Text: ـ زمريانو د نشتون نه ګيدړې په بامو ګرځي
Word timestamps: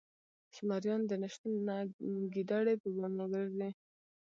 ـ 0.29 0.53
زمريانو 0.55 1.09
د 1.11 1.13
نشتون 1.23 1.53
نه 1.67 1.75
ګيدړې 2.33 2.75
په 2.81 2.87
بامو 2.95 3.25
ګرځي 3.33 3.69